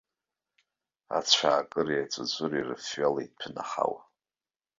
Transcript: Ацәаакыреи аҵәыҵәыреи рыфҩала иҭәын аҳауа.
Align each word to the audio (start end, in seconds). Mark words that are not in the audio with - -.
Ацәаакыреи 1.17 2.03
аҵәыҵәыреи 2.03 2.65
рыфҩала 2.67 3.21
иҭәын 3.25 3.55
аҳауа. 3.63 4.01